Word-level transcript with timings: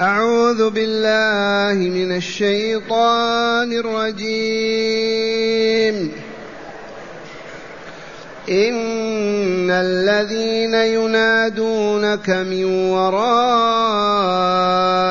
أعوذ 0.00 0.70
بالله 0.70 1.88
من 1.88 2.16
الشيطان 2.16 3.72
الرجيم. 3.72 5.06
إن 8.50 9.70
الذين 9.70 10.74
ينادونك 10.74 12.30
من 12.30 12.64
وراء 12.90 13.16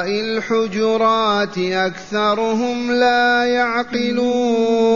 الحجرات 0.10 1.58
أكثرهم 1.58 2.92
لا 2.92 3.46
يعقلون. 3.46 4.96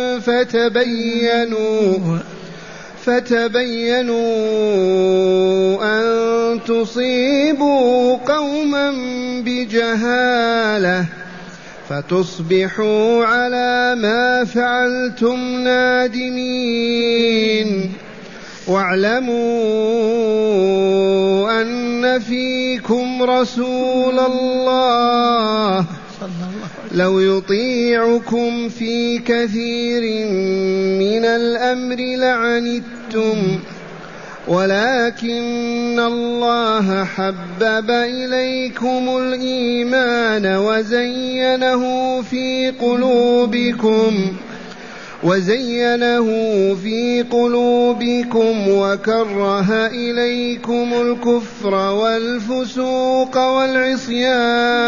فتبينوا 0.25 1.97
فتبينوا 3.05 4.17
أن 5.83 6.59
تصيبوا 6.67 8.17
قوما 8.17 8.91
بجهالة 9.45 11.05
فتصبحوا 11.89 13.25
على 13.25 13.95
ما 13.97 14.45
فعلتم 14.45 15.63
نادمين. 15.63 17.11
واعلموا 18.67 19.31
أن 21.61 22.19
فيكم 22.19 23.23
رسول 23.23 24.19
الله 24.19 25.85
لو 26.95 27.19
يطيعكم 27.19 28.69
في 28.69 29.17
كثير 29.19 30.27
من 30.99 31.25
الأمر 31.25 31.95
لعنتم. 31.95 33.59
ولكن 34.47 35.99
الله 35.99 37.03
حبب 37.03 37.91
إليكم 37.91 39.17
الإيمان 39.17 40.45
وزينه 40.45 42.21
في 42.21 42.71
قلوبكم. 42.81 44.33
وزينه 45.23 46.25
في 46.83 47.25
قلوبكم 47.31 48.67
وكره 48.67 49.87
إليكم 49.87 50.93
الكفر 51.01 51.75
والفسوق 51.75 53.37
والعصيان. 53.37 54.81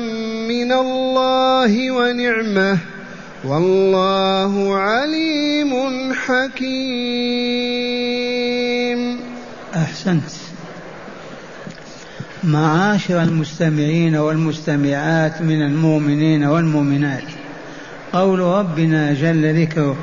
من 0.47 0.71
الله 0.71 1.91
ونعمة. 1.91 2.77
والله 3.43 4.75
عليم 4.77 5.73
حكيم. 6.13 6.77
أحسنت. 9.75 10.31
معاشر 12.43 13.21
المستمعين 13.21 14.15
والمستمعات 14.15 15.41
من 15.41 15.61
المؤمنين 15.61 16.43
والمؤمنات. 16.43 17.23
قول 18.13 18.39
ربنا 18.39 19.13
جل 19.13 19.61
ذكره. 19.61 19.97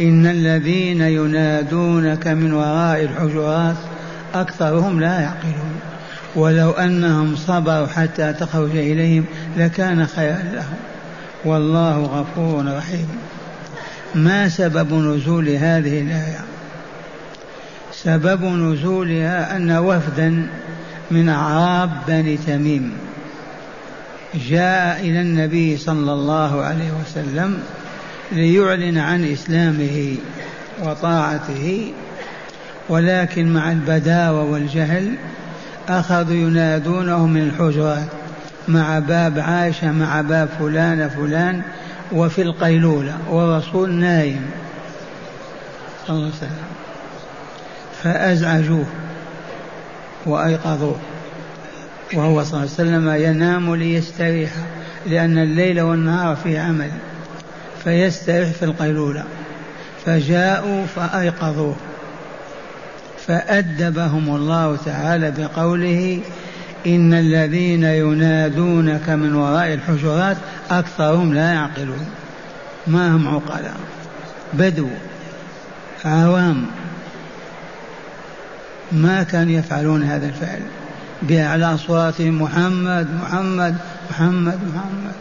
إن 0.00 0.26
الذين 0.26 1.00
ينادونك 1.00 2.26
من 2.26 2.52
وراء 2.52 3.02
الحجرات 3.02 3.76
أكثرهم 4.34 5.00
لا 5.00 5.20
يعقلون. 5.20 5.80
ولو 6.36 6.70
أنهم 6.70 7.36
صبروا 7.36 7.86
حتى 7.86 8.32
تخرج 8.32 8.76
إليهم 8.76 9.24
لكان 9.56 10.06
خيرا 10.06 10.42
لهم. 10.52 10.76
والله 11.44 11.98
غفور 11.98 12.76
رحيم. 12.76 13.08
ما 14.14 14.48
سبب 14.48 14.92
نزول 14.92 15.48
هذه 15.48 16.00
الآية؟ 16.00 16.40
سبب 17.92 18.44
نزولها 18.44 19.56
أن 19.56 19.70
وفدا 19.70 20.46
من 21.10 21.28
أعراب 21.28 21.90
بني 22.08 22.36
تميم 22.36 22.92
جاء 24.34 25.00
إلى 25.00 25.20
النبي 25.20 25.76
صلى 25.76 26.12
الله 26.12 26.62
عليه 26.62 26.90
وسلم 27.02 27.58
ليعلن 28.32 28.98
عن 28.98 29.24
إسلامه 29.32 30.16
وطاعته 30.82 31.92
ولكن 32.88 33.52
مع 33.52 33.72
البداوة 33.72 34.42
والجهل 34.42 35.14
أخذوا 35.88 36.34
ينادونه 36.34 37.26
من 37.26 37.42
الحجرات 37.42 38.06
مع 38.68 38.98
باب 38.98 39.38
عائشة 39.38 39.92
مع 39.92 40.20
باب 40.20 40.48
فلان 40.58 41.08
فلان 41.08 41.62
وفي 42.12 42.42
القيلولة 42.42 43.18
والرسول 43.30 43.92
نايم. 43.92 44.46
صلى 46.06 46.16
الله 46.16 46.26
عليه 46.26 46.36
وسلم 46.36 46.66
فأزعجوه 48.02 48.86
وأيقظوه. 50.26 50.96
وهو 52.14 52.44
صلى 52.44 52.60
الله 52.60 52.70
عليه 52.78 52.90
وسلم 52.90 53.30
ينام 53.30 53.74
ليستريح 53.74 54.50
لأن 55.06 55.38
الليل 55.38 55.80
والنهار 55.80 56.36
فيه 56.36 56.60
عمل. 56.60 56.90
فيستريح 57.86 58.50
في 58.50 58.64
القيلولة. 58.64 59.24
فجاءوا 60.06 60.86
فأيقظوه. 60.86 61.76
فأدبهم 63.26 64.36
الله 64.36 64.76
تعالى 64.84 65.30
بقوله 65.30 66.20
إن 66.86 67.14
الذين 67.14 67.84
ينادونك 67.84 69.08
من 69.08 69.34
وراء 69.34 69.74
الحجرات 69.74 70.36
أكثرهم 70.70 71.34
لا 71.34 71.52
يعقلون. 71.52 72.06
ما 72.86 73.16
هم 73.16 73.28
عقلاء؟ 73.28 73.76
بدو 74.52 74.88
عوام. 76.04 76.66
ما 78.92 79.22
كانوا 79.22 79.52
يفعلون 79.52 80.02
هذا 80.02 80.26
الفعل. 80.26 80.60
بأعلى 81.22 81.74
أصواتهم 81.74 82.42
محمد 82.42 83.08
محمد 83.22 83.76
محمد 84.10 84.58
محمد. 84.74 85.14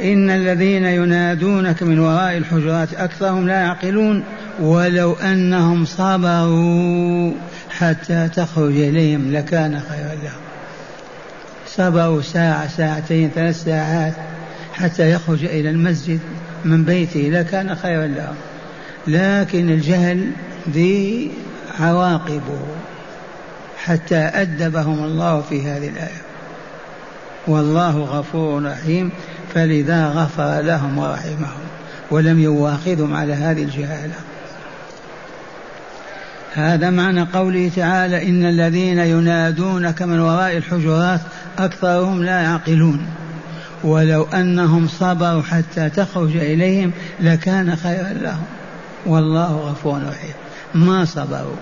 إن 0.00 0.30
الذين 0.30 0.84
ينادونك 0.84 1.82
من 1.82 1.98
وراء 1.98 2.36
الحجرات 2.36 2.94
أكثرهم 2.94 3.48
لا 3.48 3.60
يعقلون 3.60 4.24
ولو 4.60 5.12
أنهم 5.12 5.84
صبروا 5.84 7.32
حتى 7.70 8.28
تخرج 8.36 8.76
إليهم 8.76 9.32
لكان 9.32 9.80
خيرا 9.80 10.14
لهم. 10.14 10.42
صبروا 11.66 12.22
ساعة 12.22 12.68
ساعتين 12.68 13.30
ثلاث 13.34 13.64
ساعات 13.64 14.12
حتى 14.72 15.10
يخرج 15.10 15.44
إلى 15.44 15.70
المسجد 15.70 16.20
من 16.64 16.84
بيته 16.84 17.20
لكان 17.20 17.74
خيرا 17.74 18.06
لهم. 18.06 18.34
لكن 19.06 19.70
الجهل 19.70 20.30
ذي 20.70 21.30
عواقبه 21.80 22.66
حتى 23.84 24.16
أدبهم 24.16 25.04
الله 25.04 25.40
في 25.40 25.62
هذه 25.62 25.88
الآية. 25.88 26.22
والله 27.46 27.98
غفور 27.98 28.64
رحيم. 28.64 29.10
فلذا 29.54 30.06
غفر 30.06 30.60
لهم 30.60 30.98
ورحمهم 30.98 31.62
ولم 32.10 32.40
يواخذهم 32.40 33.14
على 33.14 33.32
هذه 33.32 33.62
الجهالة. 33.62 34.14
هذا 36.54 36.90
معنى 36.90 37.22
قوله 37.22 37.70
تعالى 37.76 38.28
إن 38.28 38.44
الذين 38.44 38.98
ينادونك 38.98 40.02
من 40.02 40.20
وراء 40.20 40.56
الحجرات 40.56 41.20
أكثرهم 41.58 42.24
لا 42.24 42.40
يعقلون. 42.42 43.06
ولو 43.84 44.22
أنهم 44.34 44.88
صبروا 44.88 45.42
حتى 45.42 45.90
تخرج 45.90 46.36
إليهم 46.36 46.92
لكان 47.20 47.76
خيرا 47.76 48.12
لهم. 48.12 48.44
والله 49.06 49.56
غفور 49.56 50.02
رحيم. 50.08 50.34
ما 50.74 51.04
صبروا. 51.04 51.56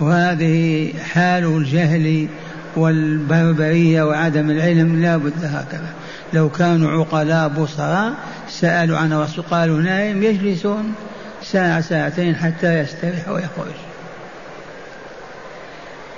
وهذه 0.00 0.92
حال 1.12 1.44
الجهل 1.44 2.28
والبربرية 2.76 4.02
وعدم 4.02 4.50
العلم 4.50 5.02
لا 5.02 5.16
بد 5.16 5.44
هكذا. 5.44 5.92
لو 6.32 6.48
كانوا 6.48 6.90
عقلاء 6.90 7.48
بصراء 7.48 8.12
سألوا 8.48 8.98
عن 8.98 9.12
الرسول 9.12 9.44
قالوا 9.50 9.82
نائم 9.82 10.22
يجلسون 10.22 10.94
ساعة 11.42 11.80
ساعتين 11.80 12.36
حتى 12.36 12.78
يستريح 12.78 13.28
ويخرج. 13.28 13.74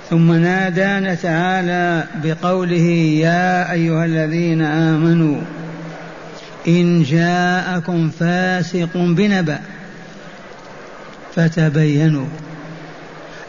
ثم 0.09 0.31
نادانا 0.31 1.15
تعالى 1.15 2.03
بقوله 2.23 2.87
يا 3.21 3.71
أيها 3.71 4.05
الذين 4.05 4.61
آمنوا 4.61 5.41
إن 6.67 7.03
جاءكم 7.03 8.09
فاسق 8.09 8.89
بنبأ 8.95 9.59
فتبينوا 11.35 12.27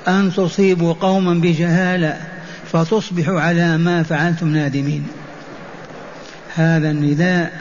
أن 0.08 0.32
تصيبوا 0.36 0.92
قوما 0.92 1.34
بجهالة 1.34 2.16
فتصبحوا 2.72 3.40
على 3.40 3.78
ما 3.78 4.02
فعلتم 4.02 4.48
نادمين. 4.48 5.06
هذا 6.58 6.90
النداء 6.90 7.52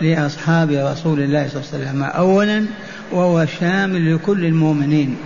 لأصحاب 0.00 0.70
رسول 0.70 1.20
الله 1.20 1.48
صلى 1.48 1.62
الله 1.62 1.68
عليه 1.72 1.88
وسلم. 1.88 2.02
أولا 2.02 2.66
وهو 3.12 3.46
شامل 3.60 4.14
لكل 4.14 4.44
المؤمنين. 4.44 5.16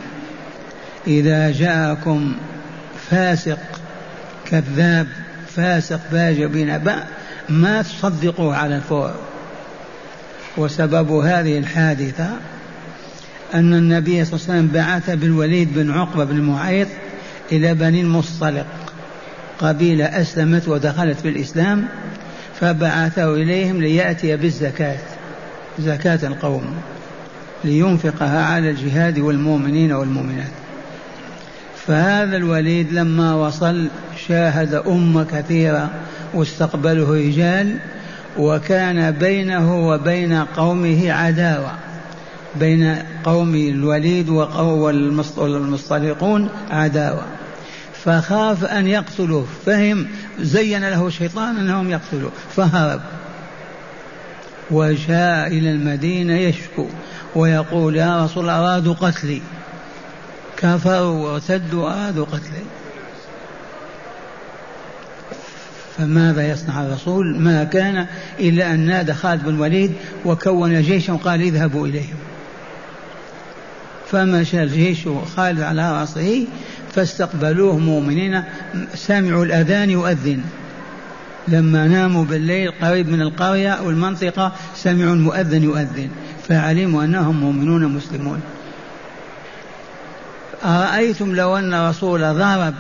إذا 1.07 1.51
جاءكم 1.51 2.35
فاسق 3.11 3.59
كذاب 4.45 5.07
فاسق 5.57 6.01
فاجر 6.11 6.47
بنبأ 6.47 7.05
ما 7.49 7.83
تصدقوه 7.83 8.57
على 8.57 8.77
الفور. 8.77 9.15
وسبب 10.57 11.13
هذه 11.13 11.59
الحادثة 11.59 12.31
أن 13.55 13.75
النبي 13.75 14.25
صلى 14.25 14.35
الله 14.35 14.47
عليه 14.49 14.59
وسلم 14.59 14.69
بعث 14.69 15.11
بالوليد 15.11 15.75
بن 15.75 15.91
عقبة 15.91 16.25
بن 16.25 16.41
معيط 16.41 16.89
إلى 17.53 17.75
بني 17.75 18.01
المصطلق 18.01 18.67
قبيلة 19.59 20.05
أسلمت 20.05 20.69
ودخلت 20.69 21.21
في 21.21 21.29
الإسلام. 21.29 21.89
فبعثه 22.63 23.35
إليهم 23.35 23.81
ليأتي 23.81 24.37
بالزكاة 24.37 24.99
زكاة 25.79 26.19
القوم 26.23 26.63
لينفقها 27.65 28.45
على 28.45 28.71
الجهاد 28.71 29.19
والمؤمنين 29.19 29.93
والمؤمنات. 29.93 30.51
فهذا 31.87 32.37
الوليد 32.37 32.93
لما 32.93 33.35
وصل 33.35 33.89
شاهد 34.29 34.75
أمة 34.75 35.25
كثيرة 35.25 35.91
واستقبله 36.35 37.15
رجال 37.15 37.77
وكان 38.39 39.11
بينه 39.11 39.89
وبين 39.89 40.33
قومه 40.33 41.13
عداوة 41.13 41.73
بين 42.61 42.97
قوم 43.25 43.55
الوليد 43.55 44.29
والمصطلقون 45.37 46.49
عداوة. 46.71 47.23
فخاف 48.05 48.65
أن 48.65 48.87
يقتلوه. 48.87 49.47
فهم 49.67 50.07
زين 50.41 50.89
له 50.91 51.07
الشيطان 51.07 51.57
أنهم 51.57 51.91
يقتلوه. 51.91 52.33
فهرب. 52.57 53.01
وجاء 54.71 55.47
إلى 55.47 55.71
المدينة 55.71 56.39
يشكو. 56.39 56.87
ويقول 57.35 57.97
يا 57.97 58.25
رسول 58.25 58.43
الله 58.43 58.59
أرادوا 58.59 58.95
قتلي. 58.95 59.43
كفروا 60.57 61.31
وارتدوا 61.31 61.91
أرادوا 61.91 62.25
قتلي 62.25 62.63
فماذا 65.99 66.51
يصنع 66.51 66.83
الرسول؟ 66.83 67.39
ما 67.39 67.65
كان 67.65 68.07
إلا 68.41 68.75
أن 68.75 68.81
نادى 68.81 69.15
خالد 69.15 69.43
بن 69.45 69.49
الوليد 69.49 69.93
وكون 70.25 70.83
جيشا 70.83 71.13
وقال 71.13 71.43
اذهبوا 71.43 71.87
إليهم. 71.87 72.17
فمشى 74.11 74.63
الجيش 74.63 75.09
خالد 75.37 75.61
على 75.61 76.01
رأسه. 76.01 76.47
فاستقبلوه 76.95 77.79
مؤمنين. 77.79 78.43
سمعوا 78.95 79.45
الأذان 79.45 79.91
يؤذن. 79.91 80.41
لما 81.49 81.89
ناموا 81.89 82.25
بالليل 82.25 82.71
قريب 82.83 83.09
من 83.09 83.23
القرية 83.23 83.71
أو 83.71 83.91
المنطقة 83.91 84.53
سمعوا 84.77 85.15
المؤذن 85.15 85.63
يؤذن. 85.63 86.09
فعلموا 86.49 87.05
أنهم 87.05 87.37
مؤمنون 87.37 87.89
مسلمون. 87.89 88.41
أرأيتم 90.65 91.35
لو 91.35 91.59
أن 91.59 91.89
رسول 91.89 92.21
ضرب 92.21 92.75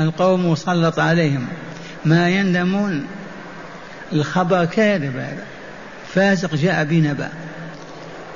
القوم 0.00 0.46
وسلط 0.46 0.98
عليهم؟ 0.98 1.46
ما 2.04 2.30
يندمون. 2.30 3.06
الخبر 4.12 4.64
كاذب 4.64 5.16
هذا. 5.16 5.44
فاسق 6.14 6.54
جاء 6.54 6.84
بنبأ. 6.84 7.28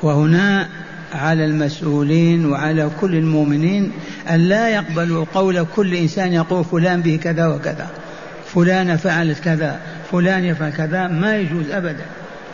وهنا 0.02 0.68
على 1.14 1.44
المسؤولين 1.44 2.46
وعلى 2.46 2.90
كل 3.00 3.14
المؤمنين 3.14 3.92
أن 4.30 4.40
لا 4.40 4.68
يقبلوا 4.68 5.24
قول 5.34 5.66
كل 5.76 5.94
إنسان 5.94 6.32
يقول 6.32 6.64
فلان 6.64 7.02
به 7.02 7.18
كذا 7.22 7.46
وكذا. 7.46 7.86
فلانة 8.54 8.96
فعلت 8.96 9.38
كذا 9.38 9.80
فلان 10.12 10.44
يفعل 10.44 10.70
كذا 10.70 11.06
ما 11.06 11.36
يجوز 11.36 11.70
أبدا 11.70 12.04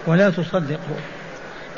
ولا 0.06 0.30
تصدقه 0.30 0.96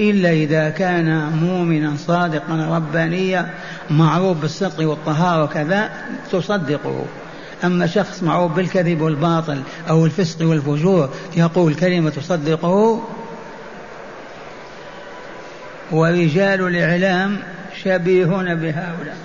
إلا 0.00 0.30
إذا 0.30 0.70
كان 0.70 1.32
مؤمنا 1.32 1.96
صادقا 1.96 2.76
ربانيا 2.76 3.50
معروف 3.90 4.38
بالصدق 4.38 4.88
والطهارة 4.88 5.44
وكذا 5.44 5.90
تصدقه 6.32 7.04
أما 7.64 7.86
شخص 7.86 8.22
معروف 8.22 8.52
بالكذب 8.52 9.00
والباطل 9.00 9.62
أو 9.88 10.06
الفسق 10.06 10.46
والفجور 10.46 11.10
يقول 11.36 11.74
كلمة 11.74 12.10
تصدقه 12.10 13.02
ورجال 15.90 16.66
الإعلام 16.66 17.38
شبيهون 17.84 18.54
بهؤلاء. 18.54 19.16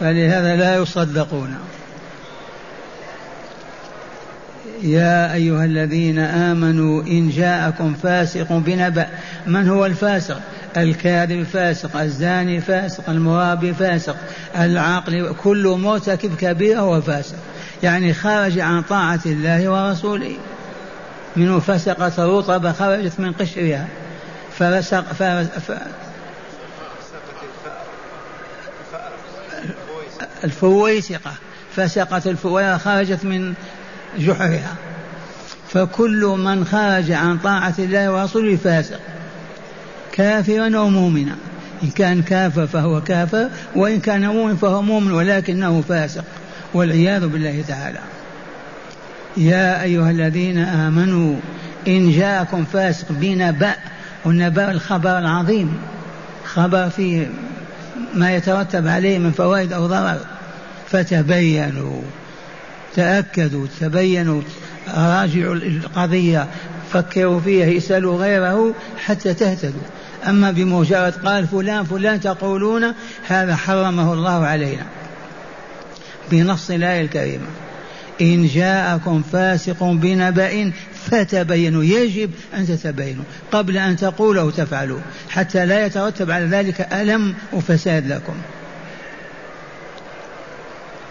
فلهذا 0.00 0.56
لا 0.56 0.76
يصدقون. 0.76 1.54
يا 4.82 5.34
أيها 5.34 5.64
الذين 5.64 6.18
آمنوا 6.18 7.02
إن 7.02 7.30
جاءكم 7.30 7.94
فاسق 7.94 8.52
بنبأ. 8.52 9.06
من 9.46 9.68
هو 9.68 9.86
الفاسق؟ 9.86 10.40
الكاذب 10.76 11.42
فاسق 11.42 12.00
الزاني 12.00 12.60
فاسق 12.60 13.10
المرابي 13.10 13.74
فاسق 13.74 14.16
العاقل 14.58 15.34
كل 15.42 15.76
مرتكب 15.78 16.36
كبير 16.36 16.80
هو 16.80 17.00
فاسق. 17.00 17.36
يعني 17.82 18.14
خرج 18.14 18.58
عن 18.58 18.82
طاعة 18.82 19.20
الله 19.26 19.68
ورسوله. 19.68 20.36
منه 21.36 21.58
فسقت 21.58 22.20
رطبة 22.20 22.72
خرجت 22.72 23.20
من 23.20 23.32
قشرها. 23.32 23.86
ففسق 24.58 25.04
الفويسقة 30.44 31.32
فسقت 31.76 32.26
الفويسقة 32.26 32.78
خرجت 32.78 33.24
من 33.24 33.54
جحرها. 34.18 34.74
فكل 35.68 36.36
من 36.38 36.64
خرج 36.64 37.12
عن 37.12 37.38
طاعة 37.38 37.74
الله 37.78 38.12
ورسوله 38.12 38.56
فاسق 38.56 39.00
كافرا 40.12 40.76
أو 40.76 40.88
مؤمنا. 40.88 41.36
إن 41.82 41.90
كان 41.90 42.22
كافر 42.22 42.66
فهو 42.66 43.00
كافر 43.00 43.48
وإن 43.76 44.00
كان 44.00 44.28
مؤمن 44.28 44.56
فهو 44.56 44.82
مؤمن 44.82 45.12
ولكنه 45.12 45.84
فاسق 45.88 46.24
والعياذ 46.74 47.26
بالله 47.26 47.64
تعالى. 47.68 48.00
يا 49.36 49.82
أيها 49.82 50.10
الذين 50.10 50.58
آمنوا 50.58 51.36
إن 51.88 52.12
جاءكم 52.12 52.64
فاسق 52.64 53.06
بنبأ 53.10 53.74
والنبأ 54.24 54.70
الخبر 54.70 55.18
العظيم 55.18 55.78
خبر 56.44 56.88
فيه 56.88 57.30
ما 58.14 58.34
يترتب 58.34 58.86
عليه 58.86 59.18
من 59.18 59.32
فوائد 59.32 59.72
أو 59.72 59.86
ضرر 59.86 60.18
فتبينوا 60.88 62.02
تأكدوا 62.96 63.66
تبينوا 63.80 64.42
راجعوا 64.88 65.54
القضية 65.54 66.46
فكروا 66.92 67.40
فيها 67.40 67.76
اسألوا 67.76 68.18
غيره 68.18 68.74
حتى 69.04 69.34
تهتدوا. 69.34 69.82
أما 70.28 70.50
بمجرد 70.50 71.12
قال 71.12 71.46
فلان 71.46 71.84
فلان 71.84 72.20
تقولون 72.20 72.94
هذا 73.28 73.56
حرمه 73.56 74.12
الله 74.12 74.46
علينا 74.46 74.84
بنص 76.30 76.70
الآية 76.70 77.00
الكريمة. 77.00 77.46
إن 78.20 78.46
جاءكم 78.46 79.22
فاسق 79.32 79.84
بنبأ 79.84 80.72
فتبينوا. 81.10 81.84
يجب 81.84 82.30
أن 82.56 82.66
تتبينوا 82.66 83.24
قبل 83.52 83.76
أن 83.76 83.96
تقولوا 83.96 84.42
أو 84.42 84.50
تفعلوا 84.50 85.00
حتى 85.30 85.66
لا 85.66 85.86
يترتب 85.86 86.30
على 86.30 86.44
ذلك 86.44 86.80
ألم 86.92 87.34
وفساد 87.52 88.06
لكم. 88.06 88.34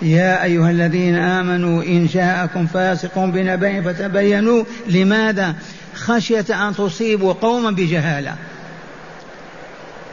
يا 0.02 0.44
أيها 0.44 0.72
الذين 0.72 1.16
آمنوا 1.16 1.84
إن 1.84 2.06
جاءكم 2.06 2.68
فاسق 2.68 3.20
بنبأ 3.20 3.82
فتبينوا. 3.82 4.64
لماذا؟ 4.88 5.56
خشية 5.96 6.68
أن 6.68 6.76
تصيبوا 6.76 7.34
قوما 7.34 7.72
بجهالة. 7.72 8.36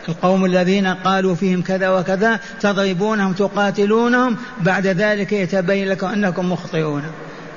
القوم 0.08 0.44
الذين 0.44 0.86
قالوا 0.86 1.34
فيهم 1.34 1.62
كذا 1.62 1.88
وكذا 1.88 2.40
تضربونهم 2.60 3.32
تقاتلونهم 3.32 4.36
بعد 4.60 4.86
ذلك 4.86 5.32
يتبين 5.32 5.88
لكم 5.88 6.06
أنكم 6.06 6.52
مخطئون. 6.52 7.02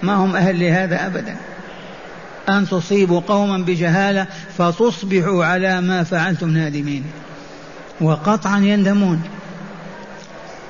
ما 0.03 0.13
هم 0.13 0.35
أهل 0.35 0.59
لهذا 0.59 1.05
أبدا؟ 1.05 1.35
أن 2.49 2.67
تصيبوا 2.67 3.19
قوما 3.19 3.57
بجهالة 3.57 4.27
فتصبحوا 4.57 5.45
على 5.45 5.81
ما 5.81 6.03
فعلتم 6.03 6.49
نادمين. 6.49 7.03
وقطعا 8.01 8.59
يندمون. 8.59 9.21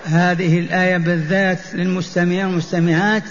هذه 0.06 0.60
الآية 0.60 0.98
بالذات 0.98 1.60
للمستمعين 1.74 2.46
والمستمعات 2.46 3.24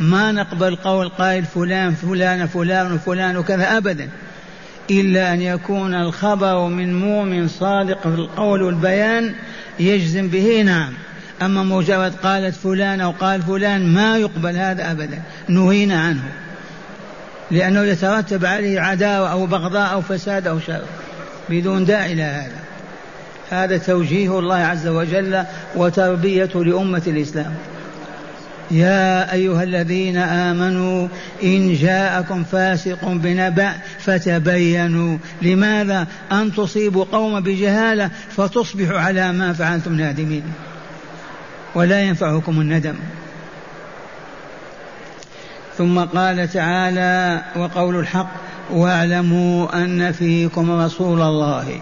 ما 0.00 0.32
نقبل 0.32 0.76
قول 0.76 1.08
قائل 1.08 1.44
فلان 1.44 1.94
فلان 1.94 2.46
فلان 2.46 2.92
وفلان 2.92 3.36
وكذا 3.36 3.76
أبدا. 3.76 4.08
إلا 4.90 5.32
أن 5.32 5.42
يكون 5.42 5.94
الخبر 5.94 6.66
من 6.66 7.00
مؤمن 7.00 7.48
صادق 7.48 8.00
في 8.00 8.14
القول 8.14 8.62
والبيان 8.62 9.34
يجزم 9.80 10.28
به 10.28 10.62
نعم. 10.62 10.92
أما 11.42 11.62
مجرد 11.62 12.12
قالت 12.22 12.54
فلان 12.54 13.00
أو 13.00 13.10
قال 13.10 13.42
فلان 13.42 13.86
ما 13.94 14.18
يقبل 14.18 14.56
هذا 14.56 14.90
أبدا. 14.90 15.22
نهينا 15.48 16.00
عنه. 16.00 16.22
لأنه 17.50 17.82
يترتب 17.82 18.44
عليه 18.44 18.80
عداوة 18.80 19.32
أو 19.32 19.46
بغضاء 19.46 19.92
أو 19.92 20.00
فساد 20.00 20.46
أو 20.46 20.60
شر. 20.60 20.82
بدون 21.48 21.84
داعي 21.84 22.14
لهذا 22.14 22.56
هذا 23.50 23.78
توجيه 23.78 24.38
الله 24.38 24.56
عز 24.56 24.86
وجل 24.86 25.44
وتربية 25.76 26.50
لأمة 26.54 27.02
الإسلام. 27.06 27.54
يا 28.70 29.32
أيها 29.32 29.62
الذين 29.62 30.16
آمنوا 30.16 31.08
إن 31.42 31.74
جاءكم 31.74 32.44
فاسق 32.44 33.04
بنبأ 33.04 33.72
فتبينوا. 33.98 35.18
لماذا؟ 35.42 36.06
أن 36.32 36.54
تصيبوا 36.54 37.04
قوم 37.12 37.40
بجهالة 37.40 38.10
فتصبحوا 38.36 38.98
على 38.98 39.32
ما 39.32 39.52
فعلتم 39.52 39.94
نادمين. 39.94 40.42
ولا 41.74 42.00
ينفعكم 42.00 42.60
الندم. 42.60 42.94
ثم 45.78 46.00
قال 46.00 46.52
تعالى 46.52 47.42
وقول 47.56 47.96
الحق 47.96 48.30
واعلموا 48.70 49.82
أن 49.82 50.12
فيكم 50.12 50.80
رسول 50.80 51.22
الله. 51.22 51.80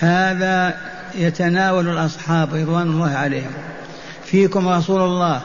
هذا 0.00 0.74
يتناول 1.18 1.88
الأصحاب 1.88 2.54
رضوان 2.54 2.86
الله 2.86 3.10
عليهم. 3.10 3.52
فيكم 4.24 4.68
رسول 4.68 5.00
الله. 5.00 5.42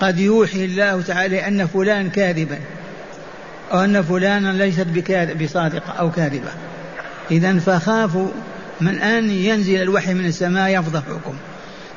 قد 0.00 0.18
يوحي 0.18 0.64
الله 0.64 1.02
تعالى 1.02 1.48
أن 1.48 1.66
فلان 1.66 2.10
كاذبا 2.10 2.58
أو 3.72 3.84
أن 3.84 4.02
فلانا 4.02 4.52
ليست 4.52 4.86
بصادقه 5.42 5.92
أو 5.92 6.10
كاذبة. 6.10 6.50
اذا 7.30 7.58
فخافوا 7.58 8.28
من 8.80 8.98
أن 8.98 9.30
ينزل 9.30 9.82
الوحي 9.82 10.14
من 10.14 10.26
السماء 10.26 10.80
يفضحكم 10.80 11.34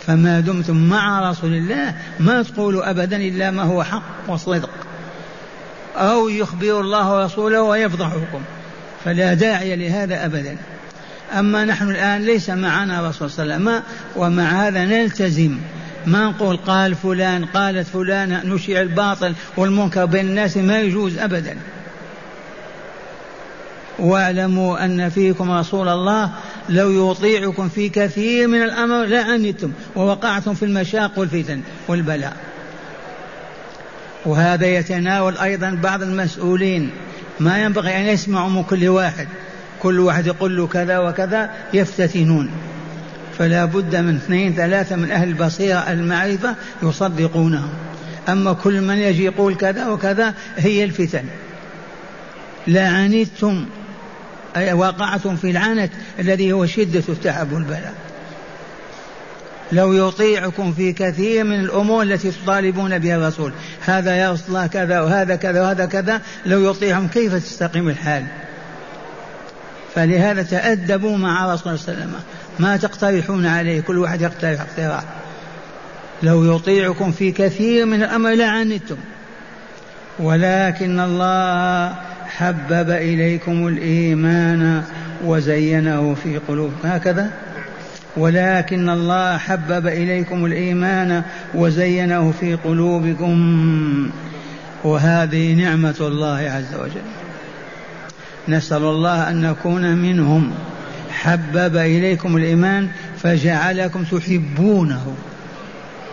فما 0.07 0.39
دمتم 0.39 0.89
مع 0.89 1.29
رسول 1.29 1.53
الله 1.53 1.95
ما 2.19 2.43
تقولوا 2.43 2.89
ابدا 2.89 3.17
إلا 3.17 3.51
ما 3.51 3.63
هو 3.63 3.83
حق 3.83 4.03
وصدق. 4.27 4.69
أو 5.95 6.29
يخبر 6.29 6.81
الله 6.81 7.15
ورسوله 7.15 7.61
ويفضحكم 7.61 8.41
فلا 9.05 9.33
داعي 9.33 9.75
لهذا 9.75 10.25
أبدا. 10.25 10.57
أما 11.39 11.65
نحن 11.65 11.89
الآن 11.89 12.21
ليس 12.21 12.49
معنا 12.49 13.09
رسول 13.09 13.29
صلى 13.29 13.43
الله 13.43 13.55
عليه 13.55 13.65
وسلم 13.65 13.83
ومع 14.15 14.67
هذا 14.67 14.85
نلتزم. 14.85 15.57
ما 16.05 16.25
نقول 16.25 16.57
قال 16.57 16.95
فلان 16.95 17.45
قالت 17.45 17.87
فلانة 17.87 18.41
نشيع 18.45 18.81
الباطل 18.81 19.33
والمنكر 19.57 20.05
بين 20.05 20.25
الناس 20.25 20.57
ما 20.57 20.81
يجوز 20.81 21.17
أبدا. 21.17 21.57
واعلموا 23.99 24.85
أن 24.85 25.09
فيكم 25.09 25.51
رسول 25.51 25.89
الله 25.89 26.31
لو 26.69 27.11
يطيعكم 27.11 27.69
في 27.69 27.89
كثير 27.89 28.47
من 28.47 28.61
الأمر 28.63 29.05
لعنتم 29.05 29.71
ووقعتم 29.95 30.53
في 30.53 30.65
المشاق 30.65 31.19
والفتن 31.19 31.61
والبلاء. 31.87 32.37
وهذا 34.25 34.65
يتناول 34.65 35.37
أيضا 35.37 35.69
بعض 35.83 36.01
المسؤولين. 36.01 36.89
ما 37.39 37.63
ينبغي 37.63 37.97
أن 37.97 38.01
يسمعوا 38.01 38.49
من 38.49 38.63
كل 38.63 38.87
واحد. 38.87 39.27
كل 39.79 39.99
واحد 39.99 40.27
يقول 40.27 40.57
له 40.57 40.67
كذا 40.67 40.99
وكذا 40.99 41.51
يفتتنون. 41.73 42.51
فلا 43.41 43.65
بد 43.65 43.95
من 43.95 44.15
اثنين 44.15 44.53
ثلاثة 44.55 44.95
من 44.95 45.11
أهل 45.11 45.27
البصيرة 45.27 45.77
المعرفة 45.77 46.55
يصدقونه. 46.83 47.69
أما 48.29 48.53
كل 48.53 48.81
من 48.81 48.97
يجي 48.97 49.23
يقول 49.23 49.55
كذا 49.55 49.87
وكذا 49.87 50.33
هي 50.57 50.83
الفتن. 50.83 51.23
لا 52.67 52.87
عنتم 52.87 53.65
أي 54.57 54.73
وقعتم 54.73 55.35
في 55.35 55.51
العنت 55.51 55.91
الذي 56.19 56.51
هو 56.51 56.65
شدة 56.65 57.03
التعب 57.09 57.51
والبلاء. 57.51 57.93
لو 59.71 60.07
يطيعكم 60.07 60.73
في 60.73 60.93
كثير 60.93 61.43
من 61.43 61.59
الأمور 61.59 62.03
التي 62.03 62.31
تطالبون 62.31 62.99
بها 62.99 63.15
الرسول. 63.15 63.51
هذا 63.85 64.15
يا 64.15 64.31
رسول 64.31 64.47
الله 64.47 64.67
كذا 64.67 65.01
وهذا 65.01 65.35
كذا 65.35 65.61
وهذا 65.61 65.85
كذا 65.85 66.21
لو 66.45 66.71
يطيعهم 66.71 67.07
كيف 67.07 67.35
تستقيم 67.35 67.89
الحال؟ 67.89 68.23
فلهذا 69.95 70.43
تأدبوا 70.43 71.17
مع 71.17 71.53
رسول 71.53 71.73
الله 71.73 71.83
صلى 71.83 71.93
الله 71.93 72.03
عليه 72.03 72.11
وسلم. 72.11 72.21
ما 72.59 72.77
تقترحون 72.77 73.45
عليه 73.45 73.81
كل 73.81 73.97
واحد 73.97 74.21
يقترح 74.21 74.61
اقتراح. 74.61 75.03
لو 76.23 76.55
يطيعكم 76.55 77.11
في 77.11 77.31
كثير 77.31 77.85
من 77.85 78.03
الأمر 78.03 78.33
لعنتم. 78.33 78.97
ولكن 80.19 80.99
الله 80.99 81.95
حبب 82.27 82.89
إليكم 82.89 83.67
الإيمان 83.67 84.83
وزينه 85.25 86.15
في 86.23 86.37
قلوبكم. 86.37 86.87
هكذا. 86.87 87.31
ولكن 88.17 88.89
الله 88.89 89.37
حبب 89.37 89.87
إليكم 89.87 90.45
الإيمان 90.45 91.23
وزينه 91.55 92.33
في 92.39 92.55
قلوبكم. 92.55 94.09
وهذه 94.83 95.53
نعمة 95.53 95.95
الله 96.01 96.37
عز 96.37 96.75
وجل. 96.79 97.01
نسأل 98.47 98.83
الله 98.83 99.29
أن 99.29 99.41
نكون 99.41 99.95
منهم. 99.97 100.51
حبب 101.23 101.75
إليكم 101.75 102.37
الإيمان 102.37 102.89
فجعلكم 103.23 104.03
تحبونه. 104.03 105.15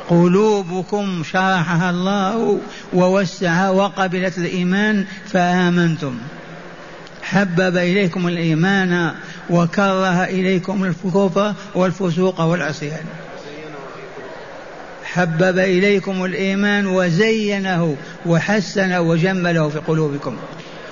قلوبكم 0.09 1.23
شرحها 1.25 1.91
الله 1.91 2.61
ووسعها 2.93 3.71
وقبلت 3.71 4.39
الإيمان 4.39 5.05
فآمنتم. 5.27 6.19
حبب 7.23 7.77
إليكم 7.77 8.29
الإيمان 8.29 9.13
وكره 9.51 10.25
إليكم 10.25 10.85
الكفر 10.85 11.55
والفسوق 11.75 12.41
والعصيان. 12.41 13.05
حبب 15.05 15.59
إليكم 15.59 16.25
الإيمان 16.25 16.87
وزينه 16.87 17.97
وحسنه 18.27 19.01
وجمله 19.01 19.69
في 19.69 19.79
قلوبكم. 19.79 20.37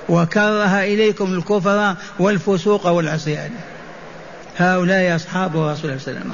وكره 0.09 0.83
إليكم 0.83 1.33
الكفر 1.33 1.95
والفسوق 2.19 2.87
والعصيان. 2.87 3.51
هؤلاء 4.57 5.15
أصحاب 5.15 5.49
رسول 5.49 5.61
الله 5.61 5.75
صلى 5.75 5.91
الله 5.91 6.19
عليه 6.19 6.19
وسلم. 6.19 6.33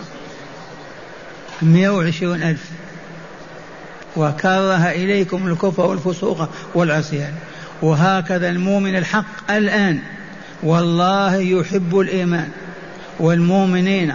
120 1.61 2.43
ألف. 2.43 2.69
وكره 4.15 4.91
إليكم 4.91 5.47
الكفر 5.47 5.85
والفسوق 5.85 6.49
والعصيان. 6.75 7.33
وهكذا 7.81 8.49
المؤمن 8.49 8.95
الحق 8.95 9.51
الآن. 9.51 9.99
والله 10.63 11.35
يحب 11.35 11.99
الإيمان 11.99 12.49
والمؤمنين 13.19 14.13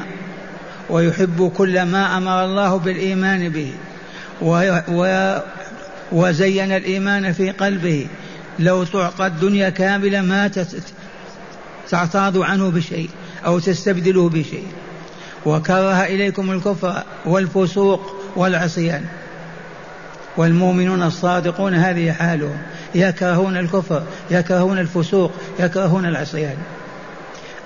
ويحب 0.90 1.52
كل 1.56 1.82
ما 1.82 2.16
أمر 2.16 2.44
الله 2.44 2.76
بالإيمان 2.76 3.48
به. 3.48 3.72
وزين 6.12 6.72
الإيمان 6.72 7.32
في 7.32 7.50
قلبه. 7.50 8.06
لو 8.58 8.84
تعطى 8.84 9.26
الدنيا 9.26 9.70
كاملة 9.70 10.20
ما 10.20 10.50
تعتاض 11.90 12.38
عنه 12.38 12.70
بشيء. 12.70 13.10
أو 13.46 13.58
تستبدله 13.58 14.28
بشيء. 14.28 14.66
وكره 15.46 16.04
إليكم 16.04 16.50
الكفر 16.50 17.02
والفسوق 17.26 18.16
والعصيان. 18.36 19.04
والمؤمنون 20.36 21.02
الصادقون 21.02 21.74
هذه 21.74 22.12
حالهم. 22.12 22.58
يكرهون 22.94 23.56
الكفر 23.56 24.02
يكرهون 24.30 24.78
الفسوق 24.78 25.32
يكرهون 25.60 26.06
العصيان. 26.06 26.56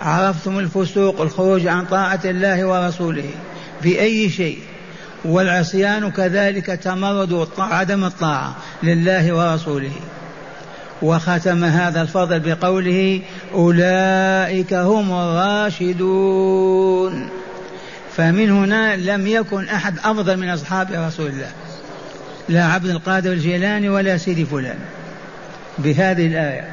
عرفتم 0.02 0.58
الفسوق 0.58 1.20
الخروج 1.20 1.66
عن 1.66 1.84
طاعة 1.84 2.20
الله 2.24 2.64
ورسوله 2.64 3.30
بأي 3.82 4.30
شيء. 4.30 4.58
والعصيان 5.24 6.10
كذلك 6.10 6.66
تمرد 6.66 7.48
عدم 7.58 8.04
الطاعة 8.04 8.56
لله 8.82 9.32
ورسوله. 9.32 9.92
وختم 11.02 11.64
هذا 11.64 12.02
الفضل 12.02 12.40
بقوله 12.40 13.20
أولئك 13.54 14.74
هم 14.74 15.12
الراشدون. 15.12 16.62
فمن 18.16 18.50
هنا 18.50 18.96
لم 18.96 19.26
يكن 19.26 19.68
أحد 19.68 19.98
أفضل 19.98 20.36
من 20.36 20.48
أصحاب 20.48 20.88
رسول 20.92 21.26
الله. 21.26 21.50
لا 22.48 22.64
عبد 22.64 22.86
القادر 22.86 23.32
الجيلاني 23.32 23.88
ولا 23.88 24.16
سيدي 24.16 24.44
فلان. 24.44 24.78
بهذه 25.78 26.26
الآية. 26.26 26.68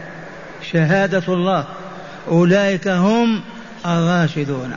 شهادة 0.71 1.23
الله. 1.33 1.65
أولئك 2.27 2.87
هم 2.87 3.41
الراشدون. 3.85 4.73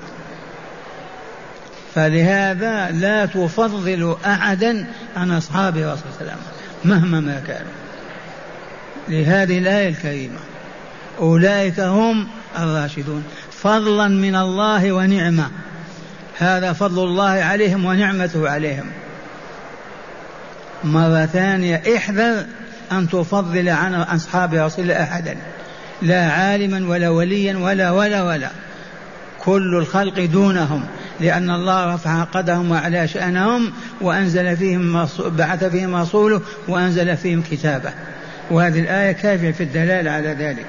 فلهذا 1.95 2.91
لا 2.91 3.27
تفضل 3.27 4.17
أحدا 4.27 4.87
عن 5.17 5.31
أصحاب 5.31 5.77
رسول 5.77 6.13
الله 6.21 6.37
مهما 6.85 7.21
ما 7.21 7.43
كانوا. 7.47 7.82
لهذه 9.13 9.59
الآية 9.59 9.89
الكريمة. 9.89 10.39
أولئك 11.19 11.81
هم 11.81 12.27
الراشدون. 12.59 13.25
فضلا 13.51 14.09
من 14.09 14.35
الله 14.35 14.93
ونعمة. 14.93 15.51
هذا 16.39 16.73
فضل 16.73 17.05
الله 17.05 17.31
عليهم 17.31 17.85
ونعمته 17.85 18.51
عليهم. 18.51 18.87
مرة 20.85 21.27
ثانية 21.27 21.83
احذر 21.97 22.45
أن 22.93 23.09
تفضل 23.09 23.69
عن 23.69 23.95
أصحاب 23.95 24.55
رسول 24.55 24.85
الله 24.85 25.03
أحدا. 25.03 25.37
لا 26.03 26.31
عالما 26.31 26.89
ولا 26.89 27.09
وليا 27.09 27.57
ولا 27.57 27.91
ولا 27.91 28.23
ولا. 28.23 28.51
كل 29.41 29.75
الخلق 29.75 30.25
دونهم 30.25 30.85
لأن 31.21 31.51
الله 31.51 31.95
رفع 31.95 32.25
قدرهم 32.25 32.71
وعلى 32.71 33.09
شأنهم 33.09 33.73
وأنزل 34.01 34.57
فيهم 34.57 35.07
بعث 35.19 35.65
فيهم 35.65 35.97
رسوله 35.97 36.41
وأنزل 36.69 37.17
فيهم 37.17 37.43
كتابه. 37.51 37.93
وهذه 38.53 38.81
الآية 38.81 39.13
كافية 39.13 39.51
في 39.51 39.63
الدلالة 39.63 40.11
على 40.11 40.29
ذلك. 40.29 40.67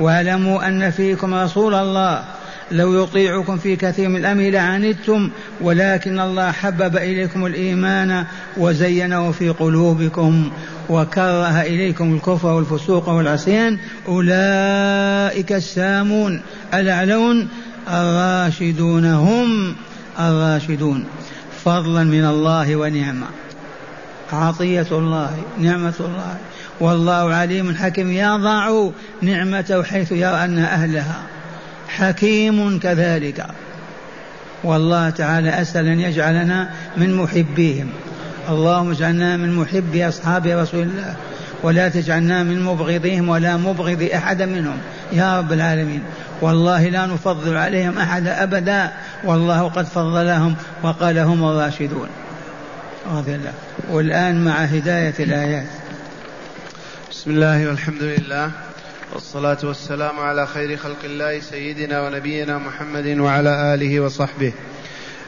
واعلموا 0.00 0.68
أن 0.68 0.90
فيكم 0.90 1.34
رسول 1.34 1.74
الله. 1.74 2.24
لو 2.70 3.02
يطيعكم 3.02 3.58
في 3.58 3.76
كثير 3.76 4.08
من 4.08 4.16
الأمر 4.16 4.50
لعنتم 4.50 5.30
ولكن 5.60 6.20
الله 6.20 6.52
حبب 6.52 6.96
إليكم 6.96 7.46
الإيمان 7.46 8.24
وزينه 8.56 9.32
في 9.32 9.48
قلوبكم 9.48 10.50
وكره 10.88 11.60
إليكم 11.60 12.14
الكفر 12.14 12.48
والفسوق 12.48 13.08
والعصيان. 13.08 13.78
أولئك 14.08 15.52
السامون. 15.52 16.42
الأعلون؟ 16.74 17.48
الراشدون 17.88 19.04
هم 19.04 19.76
الراشدون. 20.18 21.04
فضلا 21.64 22.04
من 22.04 22.24
الله 22.24 22.76
ونعمة. 22.76 23.26
عطية 24.32 24.86
الله 24.92 25.30
نعمة 25.58 25.94
الله. 26.00 26.36
والله 26.80 27.34
عليم 27.34 27.74
حكيم. 27.74 28.12
يضع 28.12 28.88
نعمته 29.22 29.82
حيث 29.82 30.12
يرى 30.12 30.44
أن 30.44 30.58
أهلها. 30.58 31.22
حكيم 31.88 32.78
كذلك. 32.78 33.46
والله 34.64 35.10
تعالى 35.10 35.62
أسأل 35.62 35.86
أن 35.86 36.00
يجعلنا 36.00 36.70
من 36.96 37.14
محبيهم. 37.14 37.88
اللهم 38.48 38.90
اجعلنا 38.90 39.36
من 39.36 39.56
محبي 39.56 40.08
أصحاب 40.08 40.46
رسول 40.46 40.82
الله. 40.82 41.16
ولا 41.62 41.88
تجعلنا 41.88 42.42
من 42.42 42.62
مبغضيهم 42.62 43.28
ولا 43.28 43.56
مبغض 43.56 44.08
أحد 44.14 44.42
منهم. 44.42 44.78
يا 45.12 45.38
رب 45.38 45.52
العالمين. 45.52 46.02
والله 46.40 46.88
لا 46.88 47.06
نفضل 47.06 47.56
عليهم 47.56 47.98
أحدا 47.98 48.42
أبدا. 48.42 48.92
والله 49.24 49.62
قد 49.62 49.84
فضلهم 49.84 50.54
وقال 50.82 51.18
هم 51.18 51.44
الراشدون. 51.44 52.08
رضي 53.12 53.34
الله 53.34 53.52
والآن 53.90 54.44
مع 54.44 54.64
هداية 54.64 55.14
الآيات. 55.18 55.66
بسم 57.10 57.30
الله 57.30 57.68
والحمد 57.68 58.02
لله 58.02 58.50
والصلاة 59.14 59.58
والسلام 59.64 60.18
على 60.18 60.46
خير 60.46 60.76
خلق 60.76 61.04
الله 61.04 61.40
سيدنا 61.40 62.02
ونبينا 62.02 62.58
محمد 62.58 63.06
وعلى 63.06 63.74
آله 63.74 64.00
وصحبه. 64.00 64.52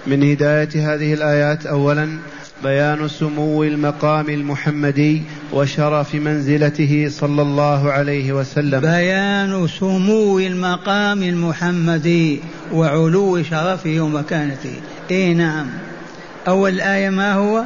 من 0.06 0.30
هداية 0.30 0.94
هذه 0.94 1.14
الآيات 1.14 1.66
أولا 1.66 2.18
بيان 2.62 3.08
سمو 3.08 3.64
المقام 3.64 4.28
المحمدي 4.28 5.22
وشرف 5.52 6.14
منزلته 6.14 7.08
صلى 7.10 7.42
الله 7.42 7.92
عليه 7.92 8.32
وسلم. 8.32 8.80
بيان 8.80 9.68
سمو 9.80 10.38
المقام 10.38 11.22
المحمدي 11.22 12.40
وعلو 12.72 13.42
شرفه 13.42 14.00
ومكانته. 14.00 14.74
اي 15.10 15.34
نعم. 15.34 15.87
أول 16.46 16.80
آية 16.80 17.10
ما 17.10 17.32
هو؟ 17.32 17.64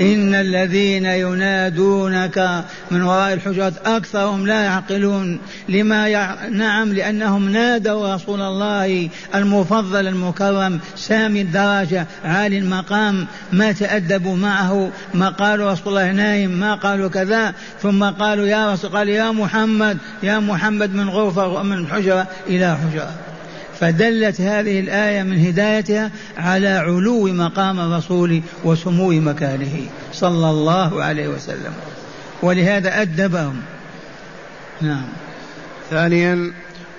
إن 0.00 0.34
الذين 0.34 1.04
ينادونك 1.04 2.64
من 2.90 3.02
وراء 3.02 3.32
الحجرات 3.32 3.72
أكثرهم 3.86 4.46
لا 4.46 4.64
يعقلون. 4.64 5.38
لما 5.68 6.08
يع... 6.08 6.48
نعم 6.48 6.92
لأنهم 6.92 7.48
نادوا 7.48 8.14
رسول 8.14 8.40
الله 8.40 9.08
المفضل 9.34 10.06
المكرم 10.08 10.80
سامي 10.96 11.40
الدرجة 11.40 12.06
عالي 12.24 12.58
المقام 12.58 13.26
ما 13.52 13.72
تأدبوا 13.72 14.36
معه 14.36 14.90
ما 15.14 15.28
قالوا 15.28 15.72
رسول 15.72 15.88
الله 15.88 16.12
نايم 16.12 16.50
ما 16.50 16.74
قالوا 16.74 17.08
كذا. 17.08 17.54
ثم 17.82 18.04
قالوا 18.04 18.46
يا 18.46 18.72
رسول 18.72 18.90
قال 18.90 19.08
يا 19.08 19.30
محمد 19.30 19.98
يا 20.22 20.38
محمد 20.38 20.94
من 20.94 21.08
غرفة 21.08 21.62
من 21.62 21.86
حجرة 21.86 22.26
إلى 22.46 22.76
حجرة. 22.76 23.14
فدلت 23.80 24.40
هذه 24.40 24.80
الآية 24.80 25.22
من 25.22 25.46
هدايتها 25.46 26.10
على 26.38 26.68
علو 26.68 27.26
مقام 27.26 27.80
الرسول 27.80 28.42
وسمو 28.64 29.10
مكانه 29.10 29.86
صلى 30.12 30.50
الله 30.50 31.02
عليه 31.02 31.28
وسلم. 31.28 31.72
ولهذا 32.42 33.02
أدبهم. 33.02 33.56
نعم. 34.80 35.04
ثانيا 35.90 36.52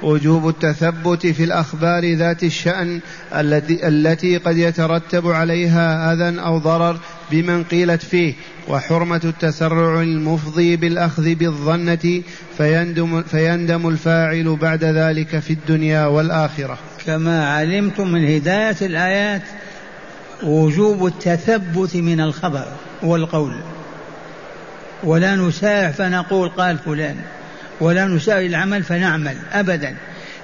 وجوب 0.03 0.50
التثبت 0.50 1.27
في 1.27 1.43
الأخبار 1.43 2.13
ذات 2.13 2.43
الشأن 2.43 3.00
التي, 3.36 3.87
التي 3.87 4.37
قد 4.37 4.57
يترتب 4.57 5.27
عليها 5.27 6.13
أذى 6.13 6.39
أو 6.39 6.57
ضرر 6.57 6.98
بمن 7.31 7.63
قيلت 7.63 8.03
فيه 8.03 8.33
وحرمة 8.68 9.22
التسرع 9.24 10.01
المفضي 10.01 10.75
بالأخذ 10.75 11.35
بالظنة 11.35 12.22
فيندم, 12.57 13.24
فيندم 13.24 13.89
الفاعل 13.89 14.57
بعد 14.61 14.83
ذلك 14.83 15.39
في 15.39 15.53
الدنيا 15.53 16.05
والآخرة. 16.05 16.77
كما 17.05 17.50
علمتم 17.50 18.07
من 18.07 18.35
هداية 18.35 18.75
الآيات 18.81 19.42
وجوب 20.44 21.05
التثبت 21.05 21.96
من 21.96 22.22
الخبر 22.22 22.65
والقول. 23.03 23.53
ولا 25.03 25.35
نسارع 25.35 25.92
فنقول 25.92 26.50
قال 26.50 26.77
فلان. 26.77 27.15
ولا 27.81 28.05
نسارع 28.05 28.39
العمل 28.39 28.83
فنعمل 28.83 29.35
أبدا. 29.53 29.96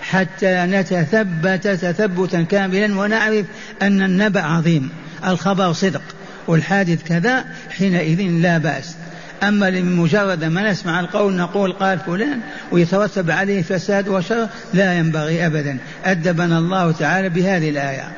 حتى 0.01 0.65
نتثبت 0.65 1.67
تثبتا 1.67 2.41
كاملا 2.41 2.99
ونعرف 2.99 3.45
أن 3.81 4.01
النبأ 4.01 4.41
عظيم. 4.41 4.89
الخبر 5.27 5.73
صدق. 5.73 6.01
والحادث 6.47 7.03
كذا 7.03 7.45
حينئذ 7.69 8.21
لا 8.21 8.57
بأس. 8.57 8.95
أما 9.43 9.69
لمجرد 9.69 10.43
ما 10.43 10.71
نسمع 10.71 10.99
القول 10.99 11.35
نقول 11.35 11.73
قال 11.73 11.99
فلان 11.99 12.39
ويترتب 12.71 13.31
عليه 13.31 13.61
فساد 13.61 14.07
وشر 14.07 14.47
لا 14.73 14.97
ينبغي 14.97 15.45
أبدا. 15.45 15.77
أدبنا 16.05 16.57
الله 16.57 16.91
تعالى 16.91 17.29
بهذه 17.29 17.69
الآية. 17.69 18.11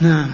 نعم. 0.00 0.30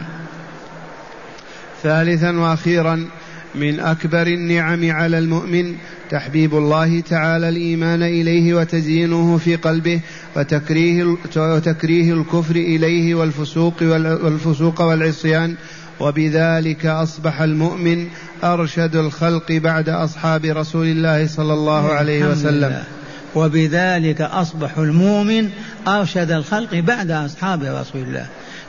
ثالثا 1.83 2.31
وأخيرا 2.31 3.09
من 3.55 3.81
أكبر 3.81 4.27
النعم 4.27 4.91
على 4.91 5.19
المؤمن 5.19 5.75
تحبيب 6.11 6.55
الله 6.55 7.01
تعالى 7.01 7.49
الإيمان 7.49 8.03
إليه 8.03 8.55
وتزيينه 8.55 9.39
في 9.39 9.57
قلبه 9.57 10.01
وتكريه, 10.37 11.17
وتكريه 11.37 12.13
الكفر 12.15 12.57
إليه 12.57 13.15
والفسوق 13.15 13.75
والفسوق 13.83 14.81
والعصيان 14.81 15.55
وبذلك 16.01 16.87
أصبح 16.87 17.41
المؤمن 17.41 18.09
أرشد 18.45 18.97
الخلق 18.97 19.53
بعد 19.53 19.89
أصحاب 19.89 20.45
رسول 20.45 20.87
الله 20.87 21.27
صلى 21.27 21.53
الله 21.53 21.93
عليه 21.93 22.25
وسلم. 22.25 22.83
وبذلك 23.35 24.21
أصبح 24.21 24.79
المؤمن 24.79 25.51
أرشد 25.89 26.31
الخلق 26.31 26.75
بعد 26.75 27.11
أصحاب 27.11 27.63
رسول 27.63 28.03
الله. 28.03 28.27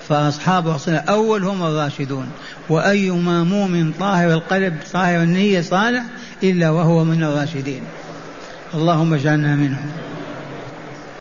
فأصحاب 0.09 0.67
رسول 0.67 0.93
الله 0.93 1.05
أول 1.05 1.43
هم 1.43 1.63
الراشدون. 1.63 2.27
وأيما 2.69 3.43
مؤمن 3.43 3.91
طاهر 3.99 4.33
القلب 4.33 4.73
طاهر 4.93 5.23
النية 5.23 5.61
صالح 5.61 6.03
إلا 6.43 6.69
وهو 6.69 7.03
من 7.03 7.23
الراشدين. 7.23 7.81
اللهم 8.73 9.13
اجعلنا 9.13 9.55
منهم. 9.55 9.91